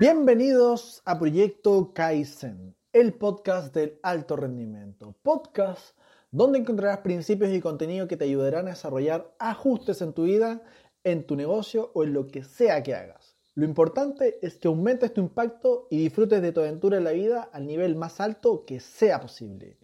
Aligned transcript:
Bienvenidos 0.00 1.02
a 1.04 1.18
Proyecto 1.18 1.92
Kaizen, 1.92 2.74
el 2.92 3.12
podcast 3.12 3.74
del 3.74 3.98
alto 4.02 4.34
rendimiento. 4.34 5.14
Podcast 5.22 5.94
donde 6.30 6.58
encontrarás 6.58 7.00
principios 7.00 7.52
y 7.52 7.60
contenido 7.60 8.08
que 8.08 8.16
te 8.16 8.24
ayudarán 8.24 8.66
a 8.66 8.70
desarrollar 8.70 9.34
ajustes 9.38 10.00
en 10.00 10.12
tu 10.12 10.22
vida, 10.22 10.62
en 11.04 11.26
tu 11.26 11.36
negocio 11.36 11.90
o 11.92 12.04
en 12.04 12.14
lo 12.14 12.28
que 12.28 12.44
sea 12.44 12.82
que 12.82 12.94
hagas. 12.94 13.36
Lo 13.54 13.66
importante 13.66 14.38
es 14.40 14.56
que 14.56 14.68
aumentes 14.68 15.12
tu 15.12 15.20
impacto 15.20 15.86
y 15.90 15.98
disfrutes 15.98 16.40
de 16.40 16.52
tu 16.52 16.60
aventura 16.60 16.96
en 16.96 17.04
la 17.04 17.12
vida 17.12 17.50
al 17.52 17.66
nivel 17.66 17.96
más 17.96 18.20
alto 18.20 18.64
que 18.64 18.80
sea 18.80 19.20
posible. 19.20 19.76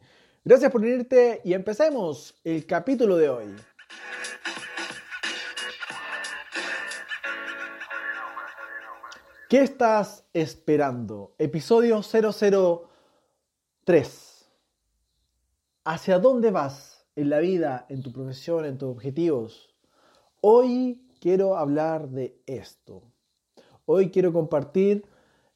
Gracias 0.44 0.70
por 0.70 0.80
unirte 0.80 1.40
y 1.44 1.52
empecemos 1.52 2.40
el 2.44 2.64
capítulo 2.64 3.16
de 3.16 3.28
hoy. 3.28 3.54
¿Qué 9.48 9.60
estás 9.60 10.24
esperando? 10.32 11.36
Episodio 11.38 12.00
003. 12.02 14.50
¿Hacia 15.84 16.18
dónde 16.18 16.50
vas 16.50 17.06
en 17.14 17.30
la 17.30 17.38
vida, 17.38 17.86
en 17.88 18.02
tu 18.02 18.10
profesión, 18.10 18.64
en 18.64 18.76
tus 18.76 18.88
objetivos? 18.88 19.72
Hoy 20.40 21.00
quiero 21.20 21.56
hablar 21.56 22.08
de 22.08 22.42
esto. 22.46 23.04
Hoy 23.84 24.10
quiero 24.10 24.32
compartir 24.32 25.06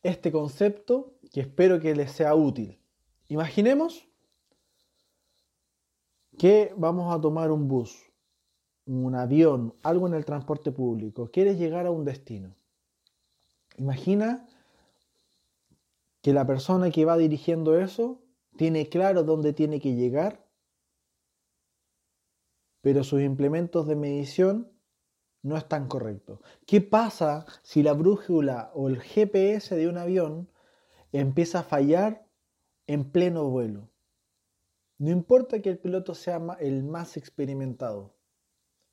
este 0.04 0.30
concepto 0.30 1.14
que 1.32 1.40
espero 1.40 1.80
que 1.80 1.96
les 1.96 2.12
sea 2.12 2.36
útil. 2.36 2.78
Imaginemos 3.26 4.06
que 6.38 6.72
vamos 6.76 7.12
a 7.12 7.20
tomar 7.20 7.50
un 7.50 7.66
bus, 7.66 8.09
un 8.86 9.14
avión, 9.14 9.74
algo 9.82 10.06
en 10.06 10.14
el 10.14 10.24
transporte 10.24 10.72
público. 10.72 11.30
Quieres 11.30 11.58
llegar 11.58 11.86
a 11.86 11.90
un 11.90 12.04
destino 12.04 12.54
Imagina 13.80 14.46
que 16.20 16.34
la 16.34 16.46
persona 16.46 16.90
que 16.90 17.06
va 17.06 17.16
dirigiendo 17.16 17.78
eso 17.78 18.20
tiene 18.58 18.90
claro 18.90 19.24
dónde 19.24 19.54
tiene 19.54 19.80
que 19.80 19.94
llegar, 19.94 20.46
pero 22.82 23.02
sus 23.02 23.22
implementos 23.22 23.86
de 23.86 23.96
medición 23.96 24.70
no 25.42 25.56
están 25.56 25.88
correctos. 25.88 26.40
¿Qué 26.66 26.82
pasa 26.82 27.46
si 27.62 27.82
la 27.82 27.94
brújula 27.94 28.70
o 28.74 28.90
el 28.90 29.00
GPS 29.00 29.74
de 29.74 29.88
un 29.88 29.96
avión 29.96 30.50
empieza 31.12 31.60
a 31.60 31.62
fallar 31.62 32.26
en 32.86 33.10
pleno 33.10 33.48
vuelo? 33.48 33.88
No 34.98 35.10
importa 35.10 35.62
que 35.62 35.70
el 35.70 35.78
piloto 35.78 36.14
sea 36.14 36.38
el 36.60 36.84
más 36.84 37.16
experimentado. 37.16 38.12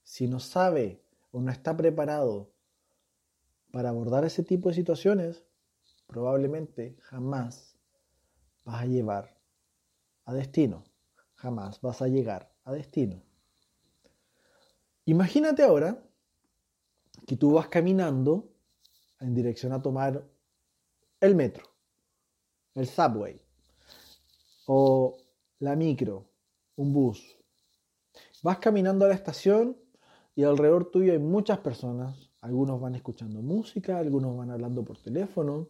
Si 0.08 0.26
no 0.26 0.40
sabe 0.40 1.04
o 1.32 1.42
no 1.42 1.52
está 1.52 1.76
preparado 1.76 2.50
para 3.72 3.90
abordar 3.90 4.24
ese 4.24 4.42
tipo 4.42 4.70
de 4.70 4.76
situaciones, 4.76 5.44
probablemente 6.08 6.96
jamás 7.02 7.78
vas 8.64 8.84
a 8.84 8.86
llevar 8.86 9.38
a 10.24 10.34
destino. 10.34 10.86
Jamás 11.36 11.82
vas 11.82 12.02
a 12.02 12.08
llegar 12.08 12.50
a 12.64 12.72
destino. 12.72 13.22
Imagínate 15.04 15.62
ahora 15.62 16.02
que 17.28 17.36
tú 17.36 17.52
vas 17.52 17.68
caminando 17.68 18.50
en 19.20 19.36
dirección 19.36 19.74
a 19.74 19.82
tomar 19.82 20.26
el 21.20 21.36
metro, 21.36 21.66
el 22.76 22.88
subway 22.88 23.42
o 24.68 25.18
la 25.60 25.76
micro, 25.76 26.30
un 26.78 26.94
bus. 26.94 27.38
Vas 28.42 28.60
caminando 28.60 29.04
a 29.04 29.10
la 29.10 29.16
estación 29.16 29.76
y 30.38 30.44
alrededor 30.46 30.90
tuyo 30.90 31.12
hay 31.12 31.20
muchas 31.20 31.58
personas 31.58 32.28
algunos 32.42 32.80
van 32.80 32.96
escuchando 32.96 33.42
música, 33.42 33.98
algunos 33.98 34.38
van 34.38 34.52
hablando 34.52 34.84
por 34.84 34.98
teléfono. 34.98 35.68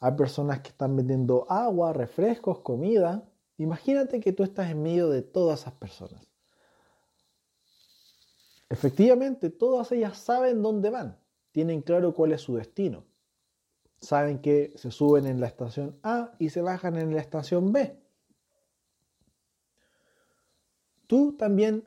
Hay 0.00 0.12
personas 0.12 0.60
que 0.60 0.68
están 0.68 0.96
vendiendo 0.96 1.46
agua, 1.50 1.92
refrescos, 1.92 2.60
comida. 2.60 3.28
Imagínate 3.58 4.20
que 4.20 4.32
tú 4.32 4.42
estás 4.42 4.70
en 4.70 4.82
medio 4.82 5.08
de 5.08 5.22
todas 5.22 5.60
esas 5.60 5.74
personas. 5.74 6.26
Efectivamente, 8.70 9.50
todas 9.50 9.92
ellas 9.92 10.16
saben 10.16 10.62
dónde 10.62 10.90
van, 10.90 11.18
tienen 11.52 11.82
claro 11.82 12.14
cuál 12.14 12.32
es 12.32 12.40
su 12.40 12.56
destino. 12.56 13.04
Saben 14.00 14.38
que 14.38 14.72
se 14.76 14.90
suben 14.90 15.26
en 15.26 15.40
la 15.40 15.46
estación 15.46 15.98
A 16.02 16.32
y 16.38 16.50
se 16.50 16.62
bajan 16.62 16.96
en 16.96 17.14
la 17.14 17.20
estación 17.20 17.72
B. 17.72 18.00
Tú 21.06 21.36
también 21.36 21.86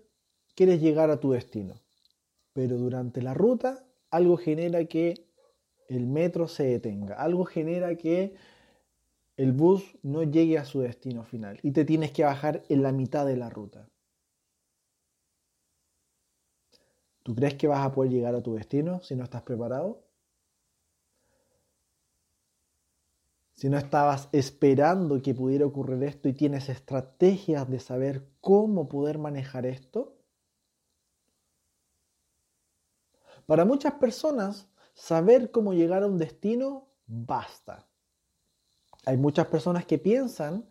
quieres 0.56 0.80
llegar 0.80 1.10
a 1.10 1.20
tu 1.20 1.32
destino, 1.32 1.76
pero 2.58 2.80
durante 2.80 3.22
la 3.22 3.36
ruta 3.36 3.86
algo 4.10 4.36
genera 4.36 4.84
que 4.86 5.28
el 5.90 6.08
metro 6.08 6.48
se 6.48 6.64
detenga, 6.64 7.14
algo 7.14 7.46
genera 7.46 7.96
que 7.96 8.34
el 9.36 9.52
bus 9.52 9.84
no 10.02 10.24
llegue 10.24 10.58
a 10.58 10.66
su 10.66 10.80
destino 10.80 11.24
final 11.24 11.60
y 11.62 11.70
te 11.70 11.86
tienes 11.86 12.14
que 12.14 12.24
bajar 12.24 12.64
en 12.68 12.82
la 12.82 12.92
mitad 12.92 13.28
de 13.28 13.38
la 13.38 13.52
ruta. 13.52 13.88
¿Tú 17.22 17.36
crees 17.36 17.54
que 17.54 17.68
vas 17.68 17.86
a 17.86 17.92
poder 17.92 18.12
llegar 18.12 18.34
a 18.34 18.42
tu 18.42 18.56
destino 18.56 19.02
si 19.02 19.16
no 19.16 19.24
estás 19.24 19.44
preparado? 19.44 20.02
Si 23.54 23.70
no 23.70 23.78
estabas 23.78 24.30
esperando 24.32 25.22
que 25.22 25.36
pudiera 25.36 25.68
ocurrir 25.68 26.02
esto 26.06 26.28
y 26.28 26.34
tienes 26.34 26.70
estrategias 26.70 27.70
de 27.70 27.80
saber 27.80 28.26
cómo 28.42 28.90
poder 28.90 29.20
manejar 29.20 29.68
esto, 29.68 30.17
Para 33.48 33.64
muchas 33.64 33.94
personas, 33.94 34.68
saber 34.94 35.52
cómo 35.52 35.74
llegar 35.74 36.04
a 36.04 36.08
un 36.08 36.18
destino 36.18 36.90
basta. 37.08 37.88
Hay 39.06 39.16
muchas 39.16 39.48
personas 39.48 39.86
que 39.86 39.98
piensan 39.98 40.68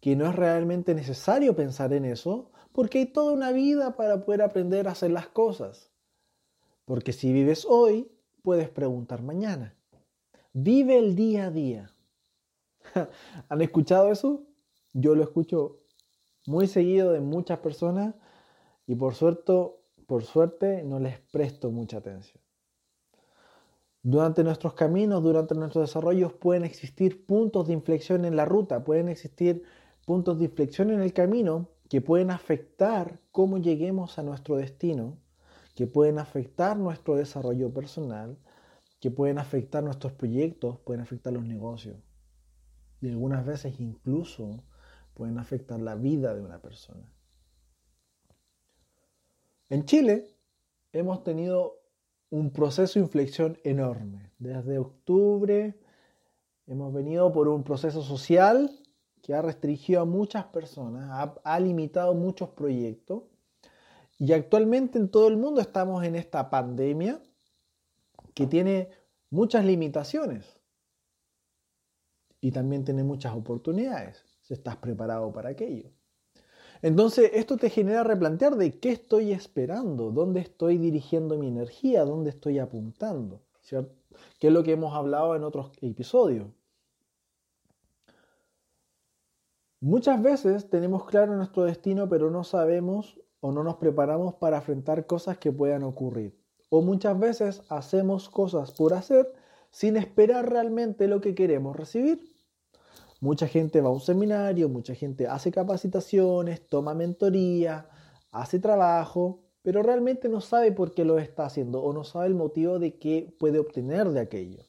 que 0.00 0.16
no 0.16 0.26
es 0.26 0.34
realmente 0.34 0.94
necesario 0.94 1.54
pensar 1.54 1.92
en 1.92 2.06
eso 2.06 2.50
porque 2.72 2.98
hay 2.98 3.06
toda 3.06 3.32
una 3.32 3.52
vida 3.52 3.94
para 3.94 4.24
poder 4.24 4.40
aprender 4.40 4.88
a 4.88 4.92
hacer 4.92 5.10
las 5.10 5.28
cosas. 5.28 5.92
Porque 6.86 7.12
si 7.12 7.30
vives 7.30 7.66
hoy, 7.68 8.10
puedes 8.42 8.70
preguntar 8.70 9.22
mañana. 9.22 9.76
Vive 10.54 10.98
el 10.98 11.14
día 11.14 11.46
a 11.46 11.50
día. 11.50 11.90
¿Han 13.50 13.60
escuchado 13.60 14.10
eso? 14.10 14.46
Yo 14.94 15.14
lo 15.14 15.24
escucho 15.24 15.80
muy 16.46 16.68
seguido 16.68 17.12
de 17.12 17.20
muchas 17.20 17.58
personas 17.58 18.14
y 18.86 18.94
por 18.94 19.14
suerte 19.14 19.52
por 20.06 20.24
suerte, 20.24 20.82
no 20.84 20.98
les 20.98 21.18
presto 21.20 21.70
mucha 21.70 21.98
atención. 21.98 22.42
Durante 24.02 24.44
nuestros 24.44 24.74
caminos, 24.74 25.22
durante 25.22 25.54
nuestros 25.54 25.88
desarrollos, 25.88 26.34
pueden 26.34 26.64
existir 26.64 27.24
puntos 27.24 27.66
de 27.66 27.72
inflexión 27.72 28.24
en 28.26 28.36
la 28.36 28.44
ruta, 28.44 28.84
pueden 28.84 29.08
existir 29.08 29.62
puntos 30.04 30.38
de 30.38 30.44
inflexión 30.44 30.90
en 30.90 31.00
el 31.00 31.14
camino 31.14 31.70
que 31.88 32.00
pueden 32.00 32.30
afectar 32.30 33.20
cómo 33.32 33.58
lleguemos 33.58 34.18
a 34.18 34.22
nuestro 34.22 34.56
destino, 34.56 35.16
que 35.74 35.86
pueden 35.86 36.18
afectar 36.18 36.76
nuestro 36.76 37.16
desarrollo 37.16 37.72
personal, 37.72 38.36
que 39.00 39.10
pueden 39.10 39.38
afectar 39.38 39.82
nuestros 39.82 40.12
proyectos, 40.12 40.78
pueden 40.80 41.00
afectar 41.00 41.32
los 41.32 41.44
negocios. 41.44 41.96
Y 43.00 43.08
algunas 43.08 43.44
veces 43.46 43.80
incluso 43.80 44.64
pueden 45.14 45.38
afectar 45.38 45.80
la 45.80 45.94
vida 45.94 46.34
de 46.34 46.42
una 46.42 46.60
persona. 46.60 47.13
En 49.68 49.84
Chile 49.84 50.28
hemos 50.92 51.24
tenido 51.24 51.80
un 52.30 52.50
proceso 52.50 52.98
de 52.98 53.04
inflexión 53.04 53.58
enorme. 53.64 54.32
Desde 54.38 54.78
octubre 54.78 55.78
hemos 56.66 56.92
venido 56.92 57.32
por 57.32 57.48
un 57.48 57.62
proceso 57.62 58.02
social 58.02 58.70
que 59.22 59.32
ha 59.32 59.40
restringido 59.40 60.02
a 60.02 60.04
muchas 60.04 60.44
personas, 60.44 61.38
ha, 61.42 61.60
limitado 61.60 62.12
muchos 62.14 62.50
proyectos. 62.50 63.22
Y 64.18 64.32
actualmente 64.32 64.98
en 64.98 65.08
todo 65.08 65.28
el 65.28 65.38
mundo 65.38 65.60
estamos 65.60 66.04
en 66.04 66.14
esta 66.14 66.50
pandemia 66.50 67.22
que 68.34 68.46
tiene 68.46 68.90
muchas 69.30 69.64
limitaciones 69.64 70.60
y 72.40 72.50
también 72.50 72.84
tiene 72.84 73.02
muchas 73.02 73.34
oportunidades 73.34 74.22
si 74.42 74.52
estás 74.52 74.76
preparado 74.76 75.32
para 75.32 75.48
aquello. 75.48 75.93
Entonces, 76.82 77.30
esto 77.34 77.56
te 77.56 77.70
genera 77.70 78.04
replantear 78.04 78.56
de 78.56 78.78
qué 78.78 78.90
estoy 78.90 79.32
esperando, 79.32 80.10
dónde 80.10 80.40
estoy 80.40 80.78
dirigiendo 80.78 81.38
mi 81.38 81.48
energía, 81.48 82.04
dónde 82.04 82.30
estoy 82.30 82.58
apuntando, 82.58 83.40
¿cierto? 83.62 83.94
Que 84.38 84.48
es 84.48 84.52
lo 84.52 84.62
que 84.62 84.72
hemos 84.72 84.94
hablado 84.94 85.34
en 85.36 85.44
otros 85.44 85.72
episodios. 85.80 86.48
Muchas 89.80 90.22
veces 90.22 90.70
tenemos 90.70 91.04
claro 91.04 91.36
nuestro 91.36 91.64
destino, 91.64 92.08
pero 92.08 92.30
no 92.30 92.42
sabemos 92.42 93.20
o 93.40 93.52
no 93.52 93.62
nos 93.62 93.76
preparamos 93.76 94.34
para 94.34 94.58
afrontar 94.58 95.06
cosas 95.06 95.36
que 95.36 95.52
puedan 95.52 95.82
ocurrir. 95.82 96.34
O 96.70 96.80
muchas 96.80 97.18
veces 97.18 97.62
hacemos 97.68 98.30
cosas 98.30 98.72
por 98.72 98.94
hacer 98.94 99.30
sin 99.70 99.96
esperar 99.96 100.50
realmente 100.50 101.06
lo 101.08 101.20
que 101.20 101.34
queremos 101.34 101.76
recibir. 101.76 102.33
Mucha 103.24 103.48
gente 103.48 103.80
va 103.80 103.88
a 103.88 103.92
un 103.92 104.00
seminario, 104.00 104.68
mucha 104.68 104.94
gente 104.94 105.26
hace 105.26 105.50
capacitaciones, 105.50 106.68
toma 106.68 106.92
mentoría, 106.92 107.88
hace 108.30 108.58
trabajo, 108.58 109.40
pero 109.62 109.82
realmente 109.82 110.28
no 110.28 110.42
sabe 110.42 110.72
por 110.72 110.92
qué 110.92 111.06
lo 111.06 111.18
está 111.18 111.46
haciendo 111.46 111.82
o 111.82 111.94
no 111.94 112.04
sabe 112.04 112.26
el 112.26 112.34
motivo 112.34 112.78
de 112.78 112.98
qué 112.98 113.34
puede 113.40 113.58
obtener 113.58 114.10
de 114.10 114.20
aquello. 114.20 114.64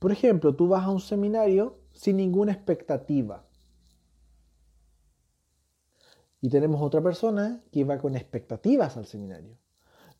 Por 0.00 0.10
ejemplo, 0.10 0.56
tú 0.56 0.66
vas 0.66 0.82
a 0.82 0.90
un 0.90 0.98
seminario 0.98 1.78
sin 1.92 2.16
ninguna 2.16 2.50
expectativa. 2.50 3.46
Y 6.40 6.48
tenemos 6.48 6.82
otra 6.82 7.00
persona 7.00 7.62
que 7.70 7.84
va 7.84 7.98
con 7.98 8.16
expectativas 8.16 8.96
al 8.96 9.06
seminario. 9.06 9.56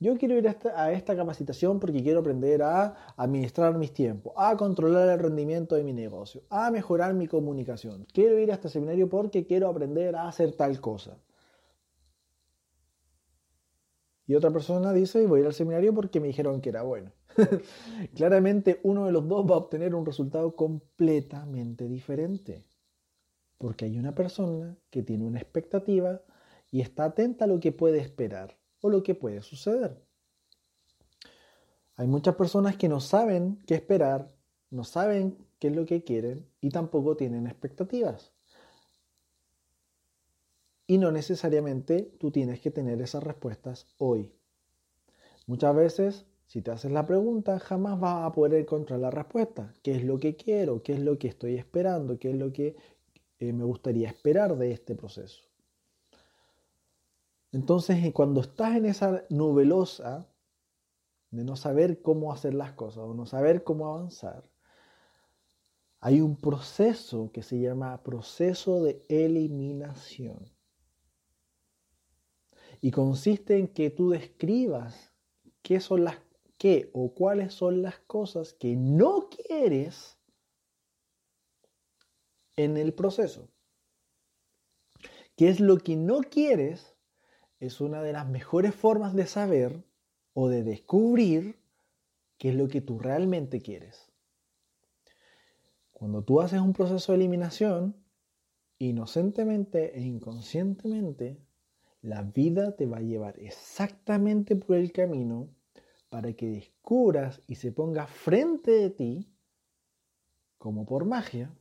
Yo 0.05 0.19
quiero 0.19 0.37
ir 0.37 0.47
a 0.47 0.93
esta, 0.93 1.17
capacitación 1.17 1.81
porque 1.81 2.03
quiero 2.03 2.21
aprender 2.21 2.62
a 2.62 3.15
administrar 3.17 3.79
mis 3.79 3.91
tiempos, 3.91 4.35
a 4.37 4.55
controlar 4.55 5.09
el 5.09 5.19
rendimiento 5.19 5.77
de 5.77 5.83
mi 5.83 5.95
negocio, 5.95 6.43
a 6.51 6.71
mejorar 6.71 7.15
mi 7.15 7.27
comunicación. 7.27 8.06
Quiero 8.12 8.39
ir 8.39 8.51
a 8.51 8.56
este 8.56 8.69
seminario 8.69 9.09
porque 9.09 9.47
quiero 9.47 9.67
aprender 9.67 10.15
a 10.15 10.29
hacer 10.29 10.53
tal 10.53 10.79
cosa. 10.79 11.17
Y 14.27 14.35
otra 14.35 14.51
persona 14.51 14.93
dice, 14.93 15.27
voy 15.27 15.39
a 15.39 15.41
ir 15.41 15.47
al 15.47 15.55
seminario 15.55 15.95
porque 15.95 16.21
me 16.21 16.27
dijeron 16.27 16.61
que 16.61 16.69
era 16.69 16.83
bueno. 16.83 17.11
Claramente 18.15 18.81
uno 18.83 19.06
de 19.06 19.12
los 19.12 19.27
dos 19.27 19.51
va 19.51 19.55
a 19.55 19.59
obtener 19.59 19.95
un 19.95 20.05
resultado 20.05 20.55
completamente 20.55 21.89
diferente. 21.89 22.67
Porque 23.56 23.87
hay 23.87 23.99
una 23.99 24.15
persona 24.15 24.77
que 24.91 25.03
tiene 25.03 25.25
una 25.25 25.39
expectativa 25.39 26.21
y 26.71 26.83
está 26.83 27.06
atenta 27.06 27.47
a 27.47 27.49
lo 27.49 27.59
que 27.59 27.73
puede 27.73 28.01
esperar 28.01 28.62
o 28.85 28.91
lo 28.91 29.03
que 29.03 29.15
puede 29.15 29.41
suceder. 29.41 29.97
Hay 31.97 32.07
muchas 32.07 32.35
personas 32.35 32.77
que 32.77 32.87
no 32.87 33.01
saben 33.01 33.63
qué 33.67 33.77
esperar, 33.77 34.31
no 34.69 34.85
saben 34.85 35.39
qué 35.59 35.69
es 35.69 35.75
lo 35.75 35.87
que 35.87 36.05
quieren 36.05 36.47
y 36.61 36.69
tampoco 36.69 37.17
tienen 37.17 37.47
expectativas. 37.47 38.35
Y 40.87 40.99
no 40.99 41.11
necesariamente 41.11 42.15
tú 42.21 42.31
tienes 42.31 42.61
que 42.61 42.71
tener 42.71 43.01
esas 43.01 43.23
respuestas 43.23 43.87
hoy. 43.97 44.35
Muchas 45.47 45.75
veces, 45.75 46.27
si 46.47 46.61
te 46.61 46.71
haces 46.71 46.93
la 46.93 47.07
pregunta, 47.07 47.59
jamás 47.59 47.99
vas 47.99 48.27
a 48.27 48.33
poder 48.33 48.61
encontrar 48.61 49.01
la 49.01 49.11
respuesta. 49.11 49.73
¿Qué 49.83 49.97
es 49.97 50.05
lo 50.05 50.19
que 50.19 50.37
quiero? 50.37 50.83
¿Qué 50.83 50.93
es 50.93 51.01
lo 51.01 51.19
que 51.19 51.29
estoy 51.29 51.57
esperando? 51.57 52.19
¿Qué 52.19 52.33
es 52.33 52.37
lo 52.37 52.53
que 52.53 52.77
eh, 53.39 53.53
me 53.55 53.65
gustaría 53.65 54.09
esperar 54.09 54.59
de 54.59 54.73
este 54.73 54.95
proceso? 54.95 55.54
Entonces, 57.55 58.05
eh, 58.05 58.12
cuando 58.12 58.41
estás 58.41 58.75
en 58.75 58.85
esa 58.85 59.23
nubelosa 59.31 60.29
de 61.31 61.45
no 61.45 61.55
saber 61.55 62.03
cómo 62.03 62.33
hacer 62.33 62.53
las 62.53 62.73
cosas 62.73 63.05
o 63.05 63.15
no 63.15 63.27
saber 63.27 63.62
cómo 63.62 63.87
avanzar, 63.87 64.51
hay 66.01 66.21
un 66.21 66.35
proceso 66.35 67.31
que 67.33 67.45
se 67.45 67.61
llama 67.61 68.03
proceso 68.03 68.83
de 68.83 69.06
eliminación. 69.09 70.51
Y 72.81 72.91
consiste 72.91 73.56
en 73.56 73.69
que 73.69 73.89
tú 73.89 74.11
describas 74.11 75.12
qué 75.62 75.79
son 75.79 76.05
las 76.05 76.17
qué 76.59 76.91
o 76.93 77.15
cuáles 77.15 77.55
son 77.55 77.83
las 77.83 78.01
cosas 78.01 78.53
que 78.53 78.75
no 78.75 79.29
quieres 79.29 80.19
en 82.56 82.77
el 82.77 82.95
proceso. 82.95 83.49
¿Qué 85.37 85.49
es 85.49 85.61
lo 85.61 85.79
que 85.79 85.95
no 85.95 86.21
quieres 86.21 86.94
es 87.67 87.81
una 87.81 88.03
de 88.03 88.13
las 88.13 88.29
mejores 88.29 88.75
formas 88.75 89.15
de 89.15 89.27
saber 89.27 89.85
o 90.33 90.49
de 90.49 90.63
descubrir 90.63 91.59
qué 92.39 92.51
es 92.51 92.55
lo 92.55 92.69
que 92.69 92.81
tú 92.81 92.99
realmente 92.99 93.61
quieres. 93.61 94.13
Cuando 95.93 96.23
tú 96.25 96.41
haces 96.41 96.61
un 96.61 96.73
proceso 96.73 97.13
de 97.13 97.17
eliminación, 97.17 97.97
inocentemente 98.79 99.97
e 99.97 100.03
inconscientemente, 100.03 101.39
la 102.03 102.23
vida 102.23 102.77
te 102.77 102.87
va 102.87 102.99
a 102.99 103.03
llevar 103.03 103.39
exactamente 103.39 104.57
por 104.57 104.77
el 104.77 104.93
camino 104.93 105.49
para 106.11 106.35
que 106.35 106.49
descubras 106.49 107.41
y 107.47 107.55
se 107.55 107.73
ponga 107.73 108.07
frente 108.07 108.73
de 108.73 108.91
ti, 108.91 109.35
como 110.59 110.85
por 110.85 111.07
magia, 111.07 111.57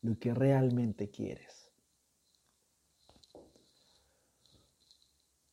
lo 0.00 0.18
que 0.18 0.32
realmente 0.32 1.10
quieres. 1.10 1.61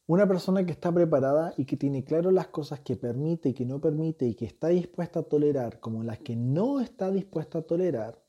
Una 0.10 0.28
persona 0.28 0.66
que 0.66 0.72
está 0.72 0.92
preparada 0.92 1.54
y 1.56 1.66
que 1.66 1.78
tiene 1.78 2.04
claro 2.04 2.32
las 2.32 2.48
cosas 2.48 2.80
que 2.80 2.96
permite 2.96 3.50
y 3.50 3.54
que 3.54 3.64
no 3.64 3.80
permite 3.80 4.26
y 4.26 4.34
que 4.34 4.46
está 4.46 4.70
dispuesta 4.70 5.20
a 5.20 5.24
tolerar 5.24 5.80
como 5.80 6.02
las 6.02 6.18
que 6.18 6.36
no 6.36 6.80
está 6.80 7.12
dispuesta 7.12 7.60
a 7.60 7.62
tolerar, 7.62 8.20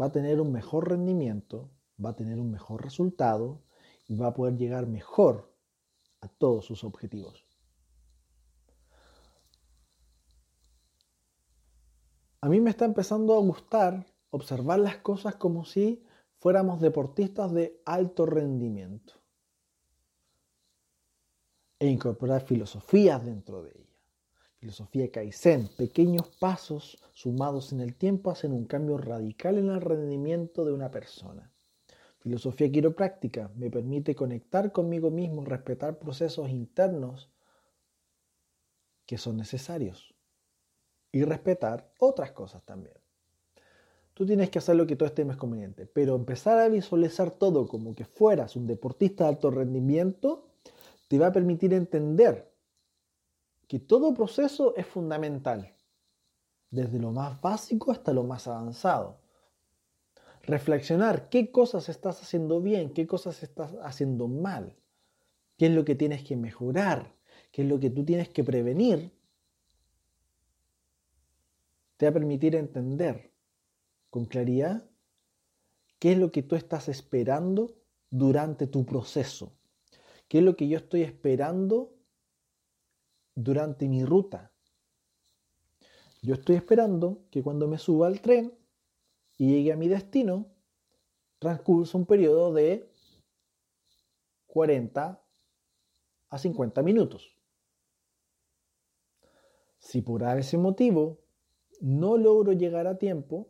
va 0.00 0.06
a 0.06 0.12
tener 0.12 0.40
un 0.40 0.50
mejor 0.50 0.88
rendimiento, 0.88 1.70
va 2.02 2.08
a 2.08 2.16
tener 2.16 2.40
un 2.40 2.50
mejor 2.50 2.82
resultado 2.82 3.60
y 4.06 4.16
va 4.16 4.28
a 4.28 4.32
poder 4.32 4.56
llegar 4.56 4.86
mejor 4.86 5.54
a 6.22 6.28
todos 6.28 6.64
sus 6.64 6.82
objetivos. 6.84 7.44
A 12.40 12.48
mí 12.48 12.62
me 12.62 12.70
está 12.70 12.86
empezando 12.86 13.34
a 13.34 13.40
gustar 13.40 14.06
observar 14.30 14.78
las 14.78 14.96
cosas 14.96 15.34
como 15.34 15.66
si 15.66 16.02
fuéramos 16.38 16.80
deportistas 16.80 17.52
de 17.52 17.78
alto 17.84 18.24
rendimiento 18.24 19.17
e 21.88 21.92
incorporar 21.92 22.42
filosofías 22.42 23.24
dentro 23.24 23.62
de 23.62 23.70
ella. 23.70 23.88
Filosofía 24.58 25.10
Kaizen, 25.10 25.68
pequeños 25.76 26.28
pasos 26.38 26.98
sumados 27.12 27.72
en 27.72 27.80
el 27.80 27.94
tiempo 27.94 28.30
hacen 28.30 28.52
un 28.52 28.66
cambio 28.66 28.98
radical 28.98 29.56
en 29.58 29.70
el 29.70 29.80
rendimiento 29.80 30.64
de 30.64 30.72
una 30.72 30.90
persona. 30.90 31.52
Filosofía 32.18 32.70
quiropráctica 32.70 33.50
me 33.54 33.70
permite 33.70 34.14
conectar 34.14 34.72
conmigo 34.72 35.10
mismo, 35.10 35.44
respetar 35.44 35.98
procesos 35.98 36.50
internos 36.50 37.30
que 39.06 39.16
son 39.16 39.36
necesarios 39.36 40.14
y 41.12 41.22
respetar 41.22 41.92
otras 42.00 42.32
cosas 42.32 42.64
también. 42.64 42.96
Tú 44.12 44.26
tienes 44.26 44.50
que 44.50 44.58
hacer 44.58 44.74
lo 44.74 44.86
que 44.86 44.96
tú 44.96 45.04
estimes 45.04 45.36
conveniente, 45.36 45.86
pero 45.86 46.16
empezar 46.16 46.58
a 46.58 46.68
visualizar 46.68 47.30
todo 47.30 47.68
como 47.68 47.94
que 47.94 48.04
fueras 48.04 48.56
un 48.56 48.66
deportista 48.66 49.24
de 49.24 49.30
alto 49.30 49.52
rendimiento 49.52 50.47
te 51.08 51.18
va 51.18 51.28
a 51.28 51.32
permitir 51.32 51.72
entender 51.72 52.54
que 53.66 53.78
todo 53.78 54.14
proceso 54.14 54.74
es 54.76 54.86
fundamental, 54.86 55.74
desde 56.70 56.98
lo 56.98 57.12
más 57.12 57.40
básico 57.40 57.90
hasta 57.90 58.12
lo 58.12 58.24
más 58.24 58.46
avanzado. 58.46 59.20
Reflexionar 60.42 61.28
qué 61.28 61.50
cosas 61.50 61.88
estás 61.88 62.22
haciendo 62.22 62.60
bien, 62.60 62.92
qué 62.92 63.06
cosas 63.06 63.42
estás 63.42 63.74
haciendo 63.82 64.28
mal, 64.28 64.76
qué 65.56 65.66
es 65.66 65.72
lo 65.72 65.84
que 65.84 65.94
tienes 65.94 66.24
que 66.24 66.36
mejorar, 66.36 67.14
qué 67.52 67.62
es 67.62 67.68
lo 67.68 67.80
que 67.80 67.90
tú 67.90 68.04
tienes 68.04 68.28
que 68.28 68.44
prevenir, 68.44 69.12
te 71.96 72.06
va 72.06 72.10
a 72.10 72.14
permitir 72.14 72.54
entender 72.54 73.32
con 74.08 74.24
claridad 74.24 74.88
qué 75.98 76.12
es 76.12 76.18
lo 76.18 76.30
que 76.30 76.42
tú 76.42 76.54
estás 76.54 76.88
esperando 76.88 77.74
durante 78.08 78.66
tu 78.66 78.86
proceso. 78.86 79.57
¿Qué 80.28 80.38
es 80.38 80.44
lo 80.44 80.56
que 80.56 80.68
yo 80.68 80.76
estoy 80.76 81.02
esperando 81.02 81.94
durante 83.34 83.88
mi 83.88 84.04
ruta? 84.04 84.52
Yo 86.20 86.34
estoy 86.34 86.56
esperando 86.56 87.26
que 87.30 87.42
cuando 87.42 87.66
me 87.66 87.78
suba 87.78 88.08
al 88.08 88.20
tren 88.20 88.52
y 89.38 89.48
llegue 89.48 89.72
a 89.72 89.76
mi 89.76 89.88
destino, 89.88 90.46
transcurso 91.38 91.96
un 91.96 92.04
periodo 92.04 92.52
de 92.52 92.92
40 94.48 95.22
a 96.30 96.38
50 96.38 96.82
minutos. 96.82 97.34
Si 99.78 100.02
por 100.02 100.22
ese 100.24 100.58
motivo 100.58 101.20
no 101.80 102.18
logro 102.18 102.52
llegar 102.52 102.86
a 102.86 102.98
tiempo, 102.98 103.48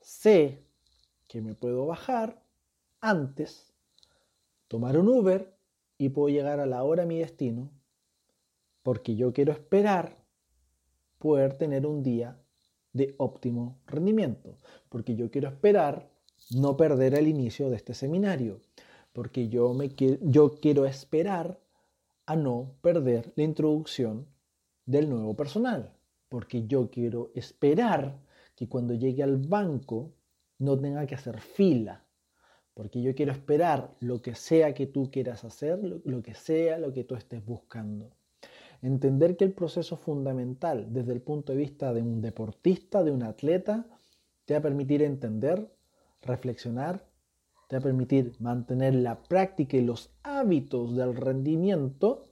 sé 0.00 0.66
que 1.28 1.40
me 1.40 1.54
puedo 1.54 1.86
bajar 1.86 2.42
antes 3.00 3.72
tomar 4.68 4.96
un 4.96 5.08
Uber 5.08 5.51
y 6.02 6.08
puedo 6.08 6.30
llegar 6.30 6.58
a 6.58 6.66
la 6.66 6.82
hora 6.82 7.04
a 7.04 7.06
mi 7.06 7.20
destino 7.20 7.70
porque 8.82 9.14
yo 9.14 9.32
quiero 9.32 9.52
esperar 9.52 10.16
poder 11.20 11.54
tener 11.54 11.86
un 11.86 12.02
día 12.02 12.42
de 12.92 13.14
óptimo 13.18 13.78
rendimiento, 13.86 14.58
porque 14.88 15.14
yo 15.14 15.30
quiero 15.30 15.48
esperar 15.48 16.10
no 16.50 16.76
perder 16.76 17.14
el 17.14 17.28
inicio 17.28 17.70
de 17.70 17.76
este 17.76 17.94
seminario, 17.94 18.60
porque 19.12 19.48
yo, 19.48 19.72
me, 19.74 19.90
yo 20.22 20.56
quiero 20.56 20.86
esperar 20.86 21.60
a 22.26 22.34
no 22.34 22.74
perder 22.82 23.32
la 23.36 23.44
introducción 23.44 24.26
del 24.84 25.08
nuevo 25.08 25.36
personal, 25.36 25.92
porque 26.28 26.66
yo 26.66 26.90
quiero 26.90 27.30
esperar 27.36 28.18
que 28.56 28.68
cuando 28.68 28.94
llegue 28.94 29.22
al 29.22 29.36
banco 29.36 30.10
no 30.58 30.76
tenga 30.76 31.06
que 31.06 31.14
hacer 31.14 31.40
fila, 31.40 32.04
porque 32.74 33.02
yo 33.02 33.14
quiero 33.14 33.32
esperar 33.32 33.94
lo 34.00 34.22
que 34.22 34.34
sea 34.34 34.74
que 34.74 34.86
tú 34.86 35.10
quieras 35.10 35.44
hacer, 35.44 35.78
lo, 35.82 36.22
que 36.22 36.34
sea 36.34 36.78
lo 36.78 36.92
que 36.92 37.04
tú 37.04 37.14
estés 37.14 37.44
buscando. 37.44 38.10
Entender 38.80 39.36
que 39.36 39.44
el 39.44 39.52
proceso 39.52 39.96
fundamental 39.96 40.92
desde 40.92 41.12
el 41.12 41.20
punto 41.20 41.52
de 41.52 41.58
vista 41.58 41.92
de 41.92 42.02
un 42.02 42.20
deportista, 42.20 43.04
de 43.04 43.10
un 43.10 43.22
atleta, 43.22 43.86
te 44.44 44.54
va 44.54 44.58
a 44.58 44.62
permitir 44.62 45.02
entender, 45.02 45.70
reflexionar, 46.22 47.06
te 47.68 47.76
va 47.76 47.80
a 47.80 47.84
permitir 47.84 48.34
mantener 48.40 48.94
la 48.94 49.22
práctica 49.22 49.76
y 49.76 49.82
los 49.82 50.10
hábitos 50.22 50.96
del 50.96 51.14
rendimiento, 51.14 52.24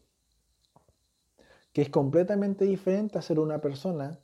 que 1.73 1.83
es 1.83 1.91
completamente 1.91 2.65
diferente 2.65 3.19
a 3.19 3.23
ser 3.23 3.39
una 3.39 3.61
persona 3.61 4.19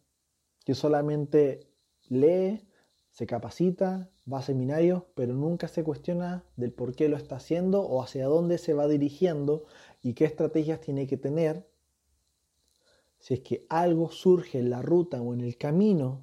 que 0.65 0.75
solamente 0.75 1.71
lee, 2.09 2.67
se 3.11 3.27
capacita, 3.27 4.11
va 4.33 4.39
a 4.39 4.43
seminarios, 4.43 5.03
pero 5.15 5.35
nunca 5.35 5.69
se 5.69 5.85
cuestiona 5.85 6.45
del 6.57 6.73
por 6.73 6.95
qué 6.95 7.09
lo 7.09 7.17
está 7.17 7.37
haciendo 7.37 7.83
o 7.83 8.03
hacia 8.03 8.27
dónde 8.27 8.59
se 8.59 8.75
va 8.75 8.89
dirigiendo 8.89 9.65
y 10.03 10.15
qué 10.15 10.25
estrategias 10.25 10.81
tiene 10.81 11.07
que 11.07 11.17
tener 11.17 11.67
si 13.19 13.35
es 13.35 13.41
que 13.41 13.67
algo 13.69 14.11
surge 14.11 14.59
en 14.59 14.71
la 14.71 14.83
ruta 14.83 15.21
o 15.21 15.35
en 15.35 15.41
el 15.41 15.57
camino 15.57 16.21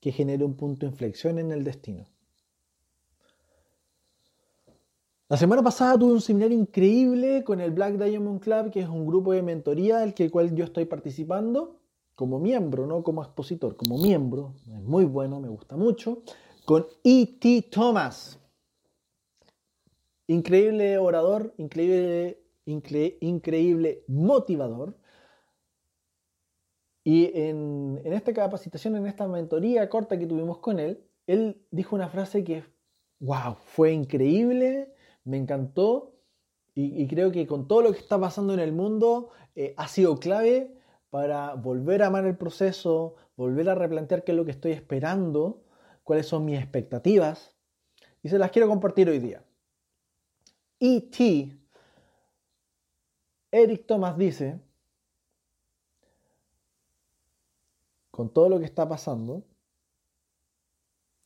que 0.00 0.12
genere 0.12 0.44
un 0.44 0.54
punto 0.54 0.86
de 0.86 0.92
inflexión 0.92 1.38
en 1.38 1.50
el 1.50 1.64
destino. 1.64 2.04
La 5.28 5.36
semana 5.36 5.62
pasada 5.62 5.98
tuve 5.98 6.12
un 6.12 6.20
seminario 6.20 6.56
increíble 6.56 7.42
con 7.42 7.60
el 7.60 7.72
Black 7.72 7.96
Diamond 7.96 8.40
Club, 8.40 8.70
que 8.70 8.80
es 8.80 8.88
un 8.88 9.04
grupo 9.04 9.32
de 9.32 9.42
mentoría 9.42 9.98
del 9.98 10.14
que 10.14 10.30
cual 10.30 10.54
yo 10.54 10.64
estoy 10.64 10.84
participando 10.84 11.80
como 12.14 12.38
miembro, 12.38 12.86
no 12.86 13.02
como 13.02 13.22
expositor, 13.22 13.76
como 13.76 13.98
miembro. 13.98 14.54
Es 14.72 14.82
muy 14.82 15.04
bueno, 15.04 15.40
me 15.40 15.48
gusta 15.48 15.76
mucho. 15.76 16.22
Con 16.66 16.84
E.T. 17.04 17.68
Thomas. 17.70 18.40
Increíble 20.26 20.98
orador, 20.98 21.54
increíble, 21.58 22.42
increíble 22.64 24.02
motivador. 24.08 24.98
Y 27.04 27.30
en, 27.38 28.02
esta 28.04 28.32
capacitación, 28.34 28.96
en 28.96 29.06
esta 29.06 29.28
mentoría 29.28 29.88
corta 29.88 30.18
que 30.18 30.26
tuvimos 30.26 30.58
con 30.58 30.80
él, 30.80 31.04
él 31.28 31.64
dijo 31.70 31.94
una 31.94 32.08
frase 32.08 32.42
que, 32.42 32.64
wow, 33.20 33.54
fue 33.54 33.92
increíble, 33.92 34.92
me 35.22 35.36
encantó 35.36 36.16
y, 36.74 37.06
creo 37.06 37.30
que 37.30 37.46
con 37.46 37.68
todo 37.68 37.82
lo 37.82 37.92
que 37.92 38.00
está 38.00 38.20
pasando 38.20 38.52
en 38.54 38.60
el 38.60 38.72
mundo 38.72 39.30
eh, 39.54 39.72
ha 39.76 39.86
sido 39.86 40.18
clave 40.18 40.74
para 41.10 41.54
volver 41.54 42.02
a 42.02 42.08
amar 42.08 42.26
el 42.26 42.36
proceso, 42.36 43.14
volver 43.36 43.70
a 43.70 43.76
replantear 43.76 44.24
qué 44.24 44.32
es 44.32 44.36
lo 44.36 44.44
que 44.44 44.50
estoy 44.50 44.72
esperando, 44.72 45.62
cuáles 46.06 46.28
son 46.28 46.44
mis 46.44 46.56
expectativas 46.56 47.52
y 48.22 48.28
se 48.28 48.38
las 48.38 48.52
quiero 48.52 48.68
compartir 48.68 49.08
hoy 49.10 49.18
día. 49.18 49.44
E.T. 50.78 51.58
Eric 53.50 53.86
Thomas 53.86 54.16
dice 54.16 54.60
con 58.12 58.32
todo 58.32 58.48
lo 58.48 58.60
que 58.60 58.66
está 58.66 58.88
pasando, 58.88 59.42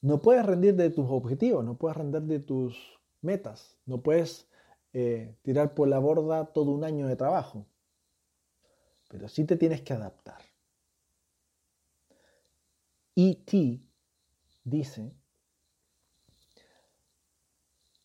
no 0.01 0.23
puedes 0.23 0.47
rendir 0.47 0.75
de 0.75 0.89
tus 0.89 1.07
objetivos, 1.11 1.63
no 1.63 1.77
puedes 1.77 1.99
rendir 1.99 2.23
de 2.23 2.41
tus 2.41 2.99
metas, 3.21 3.77
no 3.85 4.01
puedes 4.01 4.49
eh, 4.95 5.37
tirar 5.43 5.75
por 5.75 5.89
la 5.89 5.99
borda 5.99 6.47
todo 6.47 6.71
un 6.71 6.85
año 6.85 7.07
de 7.07 7.17
trabajo, 7.17 7.67
pero 9.09 9.29
sí 9.29 9.45
te 9.45 9.59
tienes 9.59 9.83
que 9.83 9.93
adaptar. 9.93 10.41
E.T. 13.15 13.90
dice, 14.65 15.13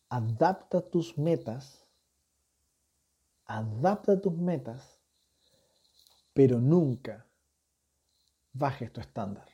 adapta 0.08 0.80
tus 0.80 1.16
metas, 1.18 1.86
adapta 3.44 4.20
tus 4.20 4.36
metas, 4.36 5.00
pero 6.32 6.60
nunca 6.60 7.26
bajes 8.52 8.92
tu 8.92 9.00
estándar. 9.00 9.48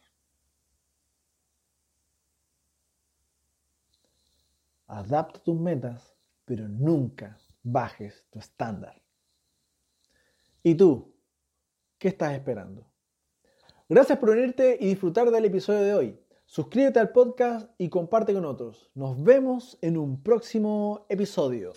Adapta 4.87 5.40
tus 5.42 5.59
metas, 5.59 6.14
pero 6.44 6.68
nunca 6.68 7.38
bajes 7.62 8.26
tu 8.30 8.38
estándar. 8.38 9.00
¿Y 10.62 10.75
tú? 10.75 11.14
¿Qué 11.99 12.09
estás 12.09 12.35
esperando? 12.35 12.87
Gracias 13.88 14.18
por 14.18 14.30
unirte 14.30 14.76
y 14.80 14.88
disfrutar 14.88 15.30
del 15.30 15.44
episodio 15.44 15.82
de 15.82 15.94
hoy. 15.94 16.21
Suscríbete 16.54 17.00
al 17.00 17.12
podcast 17.12 17.71
y 17.78 17.88
comparte 17.88 18.35
con 18.35 18.44
otros. 18.44 18.90
Nos 18.94 19.25
vemos 19.25 19.78
en 19.80 19.97
un 19.97 20.23
próximo 20.23 21.06
episodio. 21.09 21.73